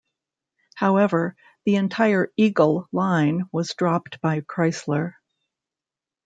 [0.73, 5.13] However, the entire Eagle line was dropped by Chrysler.